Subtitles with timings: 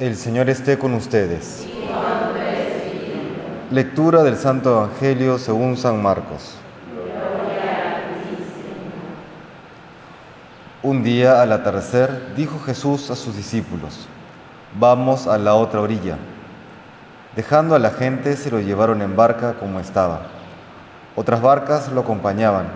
[0.00, 1.68] El Señor esté con ustedes.
[3.70, 6.54] Lectura del Santo Evangelio según San Marcos.
[10.82, 14.08] Un día al atardecer dijo Jesús a sus discípulos,
[14.78, 16.16] vamos a la otra orilla.
[17.36, 20.22] Dejando a la gente se lo llevaron en barca como estaba.
[21.14, 22.68] Otras barcas lo acompañaban.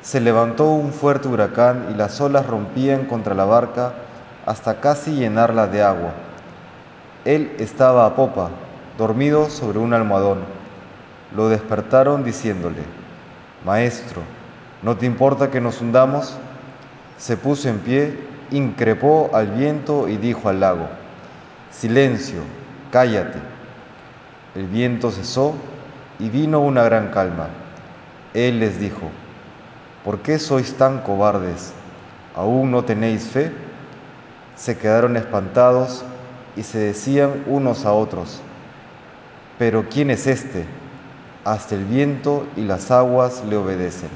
[0.00, 3.94] Se levantó un fuerte huracán y las olas rompían contra la barca
[4.46, 6.12] hasta casi llenarla de agua.
[7.26, 8.50] Él estaba a popa,
[8.96, 10.38] dormido sobre un almohadón.
[11.34, 12.78] Lo despertaron diciéndole,
[13.64, 14.22] Maestro,
[14.80, 16.38] ¿no te importa que nos hundamos?
[17.18, 18.16] Se puso en pie,
[18.52, 20.86] increpó al viento y dijo al lago,
[21.72, 22.42] Silencio,
[22.92, 23.40] cállate.
[24.54, 25.52] El viento cesó
[26.20, 27.48] y vino una gran calma.
[28.34, 29.10] Él les dijo,
[30.04, 31.72] ¿por qué sois tan cobardes?
[32.36, 33.50] ¿Aún no tenéis fe?
[34.54, 36.04] Se quedaron espantados
[36.56, 38.40] y se decían unos a otros,
[39.58, 40.64] pero ¿quién es este?
[41.44, 44.08] Hasta el viento y las aguas le obedecen.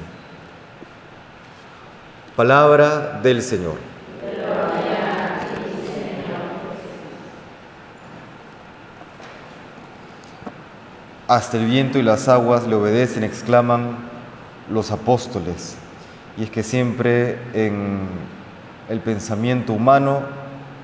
[2.35, 3.75] Palabra del Señor.
[11.27, 13.95] Hasta el viento y las aguas le obedecen, exclaman
[14.69, 15.77] los apóstoles.
[16.37, 18.01] Y es que siempre en
[18.89, 20.23] el pensamiento humano,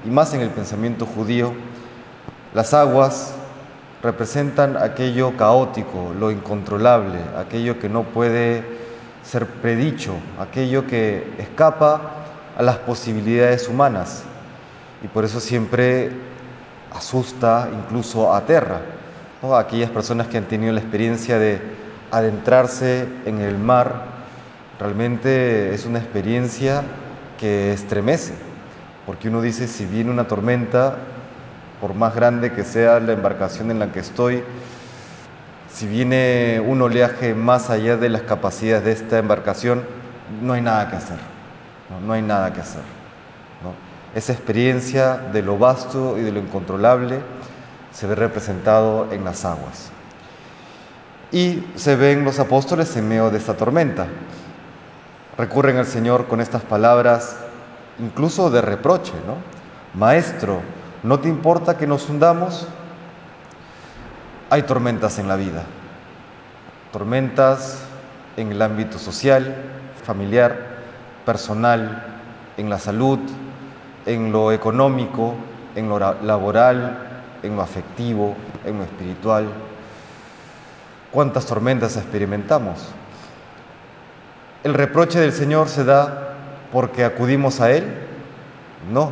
[0.06, 1.54] y más en el pensamiento judío,
[2.54, 3.34] las aguas
[4.02, 8.64] representan aquello caótico, lo incontrolable, aquello que no puede
[9.24, 12.02] ser predicho, aquello que escapa
[12.58, 14.24] a las posibilidades humanas.
[15.04, 16.12] Y por eso siempre
[16.94, 18.82] asusta, incluso aterra
[19.56, 21.60] aquellas personas que han tenido la experiencia de
[22.12, 24.02] adentrarse en el mar,
[24.80, 26.84] realmente es una experiencia
[27.40, 28.34] que estremece,
[29.08, 30.98] porque uno dice, si viene una tormenta,
[31.80, 34.44] por más grande que sea la embarcación en la que estoy,
[35.72, 39.86] si viene un oleaje más allá de las capacidades de esta embarcación,
[40.42, 41.18] no hay nada que hacer,
[42.06, 42.82] no, hay nada que hacer.
[44.14, 47.22] Esa experiencia de lo vasto y de lo incontrolable,
[47.94, 49.90] se ve representado en las aguas.
[51.32, 54.08] Y se ven los apóstoles en medio de esta tormenta.
[55.38, 57.38] Recurren al Señor con estas palabras,
[58.00, 59.36] incluso de reproche, ¿no?
[60.00, 60.62] Maestro,
[61.04, 62.68] ¿no te importa que nos hundamos?
[64.50, 65.64] Hay tormentas en la vida,
[66.92, 67.84] tormentas
[68.38, 69.56] en el ámbito social,
[70.04, 70.58] familiar,
[71.26, 72.06] personal,
[72.56, 73.20] en la salud,
[74.06, 75.36] en lo económico,
[75.76, 76.98] en lo laboral,
[77.44, 79.48] en lo afectivo, en lo espiritual.
[81.12, 82.90] ¿Cuántas tormentas experimentamos?
[84.64, 86.37] ¿El reproche del Señor se da
[86.72, 87.86] porque acudimos a Él?
[88.92, 89.12] No.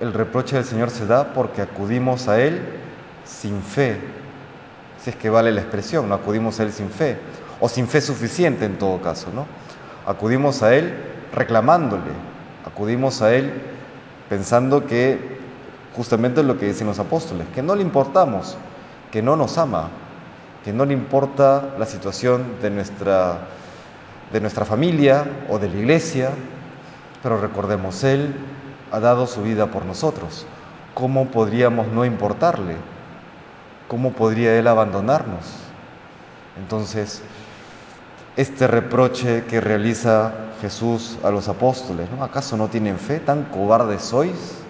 [0.00, 2.60] El reproche del Señor se da porque acudimos a Él
[3.24, 4.00] sin fe.
[5.02, 7.18] Si es que vale la expresión, no acudimos a Él sin fe.
[7.60, 9.46] O sin fe suficiente en todo caso, ¿no?
[10.06, 10.94] Acudimos a Él
[11.32, 12.12] reclamándole.
[12.64, 13.52] Acudimos a Él
[14.28, 15.38] pensando que
[15.94, 18.56] justamente lo que dicen los apóstoles, que no le importamos,
[19.10, 19.88] que no nos ama,
[20.64, 23.38] que no le importa la situación de nuestra,
[24.32, 26.30] de nuestra familia o de la iglesia,
[27.22, 28.34] pero recordemos, Él
[28.92, 30.46] ha dado su vida por nosotros.
[30.94, 32.76] ¿Cómo podríamos no importarle?
[33.88, 35.44] ¿Cómo podría Él abandonarnos?
[36.58, 37.22] Entonces,
[38.36, 42.24] este reproche que realiza Jesús a los apóstoles, ¿no?
[42.24, 43.20] ¿Acaso no tienen fe?
[43.20, 44.60] ¿Tan cobardes sois?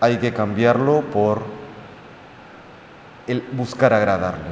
[0.00, 1.42] hay que cambiarlo por
[3.26, 4.44] el buscar agradarle,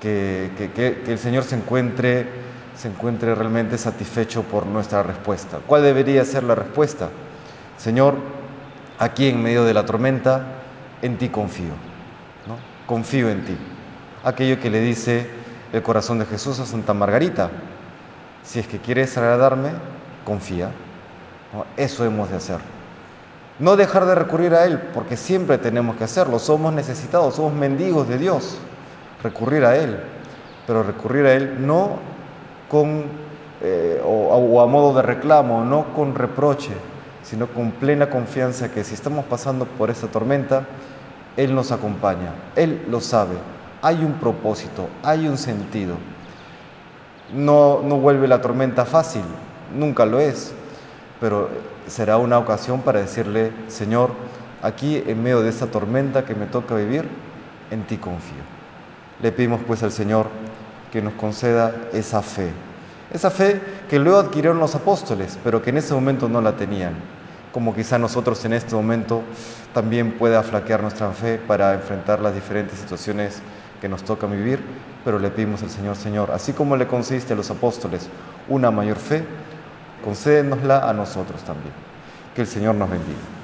[0.00, 2.26] que, el Señor se encuentre,
[2.76, 5.58] se encuentre realmente satisfecho por nuestra respuesta.
[5.66, 7.08] ¿Cuál debería ser la respuesta?
[7.78, 8.16] Señor,
[8.98, 10.46] aquí en medio de la tormenta,
[11.02, 11.72] en ti confío,
[12.46, 12.56] ¿no?
[12.86, 13.56] confío en ti.
[14.24, 15.28] Aquello que le dice
[15.72, 17.50] el corazón de Jesús a Santa Margarita,
[18.42, 19.70] si es que quieres agradarme,
[20.24, 20.70] confía.
[21.76, 22.58] Eso hemos de hacer.
[23.58, 26.38] No dejar de recurrir a Él, porque siempre tenemos que hacerlo.
[26.38, 28.58] Somos necesitados, somos mendigos de Dios.
[29.22, 29.98] Recurrir a Él,
[30.66, 31.98] pero recurrir a Él no
[32.68, 33.04] con
[33.62, 36.72] eh, o, a modo de reclamo, no con reproche,
[37.22, 40.66] sino con plena confianza que si estamos pasando por esta tormenta,
[41.36, 43.36] Él nos acompaña, Él lo sabe,
[43.82, 45.96] hay un propósito, hay un sentido.
[47.34, 49.24] No, no vuelve la tormenta fácil,
[49.76, 50.54] nunca lo es,
[51.20, 51.48] pero
[51.86, 54.10] será una ocasión para decirle, Señor,
[54.62, 57.08] aquí en medio de esta tormenta que me toca vivir,
[57.70, 58.42] en ti confío.
[59.22, 60.26] Le pedimos pues al Señor
[60.96, 62.48] que nos conceda esa fe,
[63.12, 63.60] esa fe
[63.90, 66.94] que luego adquirieron los apóstoles, pero que en ese momento no la tenían.
[67.52, 69.22] como quizá nosotros en este momento
[69.74, 73.42] también pueda flaquear nuestra fe para enfrentar las diferentes situaciones
[73.78, 74.58] que nos toca vivir,
[75.04, 78.08] pero le pedimos al Señor, Señor, así como le concediste a los apóstoles
[78.48, 79.22] una mayor fe,
[80.02, 81.74] concédenosla a nosotros también.
[82.34, 83.35] Que el Señor nos bendiga.